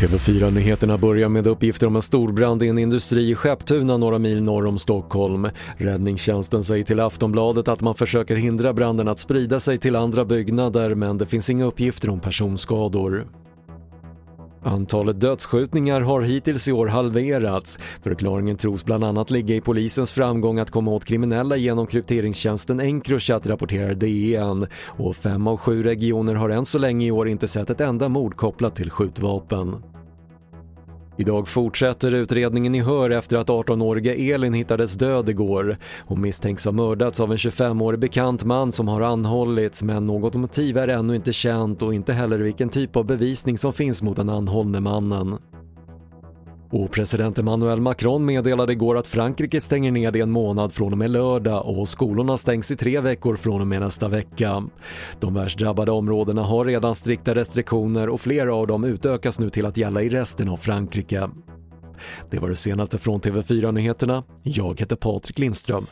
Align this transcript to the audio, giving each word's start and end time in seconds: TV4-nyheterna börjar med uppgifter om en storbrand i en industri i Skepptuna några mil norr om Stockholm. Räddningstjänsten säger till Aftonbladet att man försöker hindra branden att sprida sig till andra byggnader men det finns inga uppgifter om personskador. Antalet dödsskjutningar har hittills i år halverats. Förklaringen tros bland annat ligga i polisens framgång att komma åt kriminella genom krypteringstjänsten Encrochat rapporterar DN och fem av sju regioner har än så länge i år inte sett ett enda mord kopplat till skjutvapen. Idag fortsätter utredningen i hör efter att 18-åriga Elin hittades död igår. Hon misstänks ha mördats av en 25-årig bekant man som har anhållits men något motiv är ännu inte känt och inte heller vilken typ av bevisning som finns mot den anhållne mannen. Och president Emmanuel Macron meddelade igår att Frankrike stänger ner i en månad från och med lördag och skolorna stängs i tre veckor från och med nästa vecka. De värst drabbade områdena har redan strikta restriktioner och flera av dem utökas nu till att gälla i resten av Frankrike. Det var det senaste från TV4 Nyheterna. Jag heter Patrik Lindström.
TV4-nyheterna 0.00 0.98
börjar 0.98 1.28
med 1.28 1.46
uppgifter 1.46 1.86
om 1.86 1.96
en 1.96 2.02
storbrand 2.02 2.62
i 2.62 2.68
en 2.68 2.78
industri 2.78 3.30
i 3.30 3.34
Skepptuna 3.34 3.96
några 3.96 4.18
mil 4.18 4.42
norr 4.42 4.66
om 4.66 4.78
Stockholm. 4.78 5.48
Räddningstjänsten 5.76 6.62
säger 6.62 6.84
till 6.84 7.00
Aftonbladet 7.00 7.68
att 7.68 7.80
man 7.80 7.94
försöker 7.94 8.36
hindra 8.36 8.72
branden 8.72 9.08
att 9.08 9.18
sprida 9.18 9.60
sig 9.60 9.78
till 9.78 9.96
andra 9.96 10.24
byggnader 10.24 10.94
men 10.94 11.18
det 11.18 11.26
finns 11.26 11.50
inga 11.50 11.64
uppgifter 11.64 12.10
om 12.10 12.20
personskador. 12.20 13.26
Antalet 14.66 15.20
dödsskjutningar 15.20 16.00
har 16.00 16.20
hittills 16.20 16.68
i 16.68 16.72
år 16.72 16.86
halverats. 16.86 17.78
Förklaringen 18.02 18.56
tros 18.56 18.84
bland 18.84 19.04
annat 19.04 19.30
ligga 19.30 19.54
i 19.54 19.60
polisens 19.60 20.12
framgång 20.12 20.58
att 20.58 20.70
komma 20.70 20.90
åt 20.90 21.04
kriminella 21.04 21.56
genom 21.56 21.86
krypteringstjänsten 21.86 22.80
Encrochat 22.80 23.46
rapporterar 23.46 23.94
DN 23.94 24.66
och 24.86 25.16
fem 25.16 25.46
av 25.46 25.56
sju 25.56 25.82
regioner 25.82 26.34
har 26.34 26.50
än 26.50 26.66
så 26.66 26.78
länge 26.78 27.06
i 27.06 27.10
år 27.10 27.28
inte 27.28 27.48
sett 27.48 27.70
ett 27.70 27.80
enda 27.80 28.08
mord 28.08 28.36
kopplat 28.36 28.76
till 28.76 28.90
skjutvapen. 28.90 29.82
Idag 31.18 31.48
fortsätter 31.48 32.14
utredningen 32.14 32.74
i 32.74 32.80
hör 32.80 33.10
efter 33.10 33.36
att 33.36 33.48
18-åriga 33.48 34.14
Elin 34.34 34.54
hittades 34.54 34.94
död 34.94 35.28
igår. 35.28 35.76
Hon 36.06 36.20
misstänks 36.20 36.64
ha 36.64 36.72
mördats 36.72 37.20
av 37.20 37.30
en 37.30 37.36
25-årig 37.36 38.00
bekant 38.00 38.44
man 38.44 38.72
som 38.72 38.88
har 38.88 39.00
anhållits 39.00 39.82
men 39.82 40.06
något 40.06 40.34
motiv 40.34 40.78
är 40.78 40.88
ännu 40.88 41.16
inte 41.16 41.32
känt 41.32 41.82
och 41.82 41.94
inte 41.94 42.12
heller 42.12 42.38
vilken 42.38 42.68
typ 42.68 42.96
av 42.96 43.04
bevisning 43.04 43.58
som 43.58 43.72
finns 43.72 44.02
mot 44.02 44.16
den 44.16 44.28
anhållne 44.28 44.80
mannen. 44.80 45.38
Och 46.78 46.90
president 46.90 47.38
Emmanuel 47.38 47.80
Macron 47.80 48.24
meddelade 48.24 48.72
igår 48.72 48.96
att 48.96 49.06
Frankrike 49.06 49.60
stänger 49.60 49.90
ner 49.90 50.16
i 50.16 50.20
en 50.20 50.30
månad 50.30 50.72
från 50.72 50.92
och 50.92 50.98
med 50.98 51.10
lördag 51.10 51.66
och 51.66 51.88
skolorna 51.88 52.36
stängs 52.36 52.70
i 52.70 52.76
tre 52.76 53.00
veckor 53.00 53.36
från 53.36 53.60
och 53.60 53.66
med 53.66 53.80
nästa 53.80 54.08
vecka. 54.08 54.64
De 55.20 55.34
värst 55.34 55.58
drabbade 55.58 55.90
områdena 55.90 56.42
har 56.42 56.64
redan 56.64 56.94
strikta 56.94 57.34
restriktioner 57.34 58.08
och 58.08 58.20
flera 58.20 58.54
av 58.54 58.66
dem 58.66 58.84
utökas 58.84 59.38
nu 59.38 59.50
till 59.50 59.66
att 59.66 59.76
gälla 59.76 60.02
i 60.02 60.08
resten 60.08 60.48
av 60.48 60.56
Frankrike. 60.56 61.28
Det 62.30 62.38
var 62.38 62.48
det 62.48 62.56
senaste 62.56 62.98
från 62.98 63.20
TV4 63.20 63.72
Nyheterna. 63.72 64.22
Jag 64.42 64.80
heter 64.80 64.96
Patrik 64.96 65.38
Lindström. 65.38 65.86